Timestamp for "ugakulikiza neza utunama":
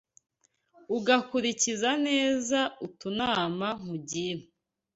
0.95-3.67